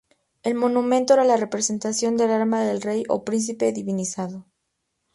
[0.41, 4.47] El monumento era la representación del alma del rey o príncipe divinizado.